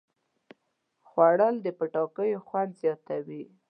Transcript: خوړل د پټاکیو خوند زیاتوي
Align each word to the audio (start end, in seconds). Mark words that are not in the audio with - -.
خوړل 1.07 1.55
د 1.65 1.67
پټاکیو 1.77 2.39
خوند 2.47 2.71
زیاتوي 2.81 3.43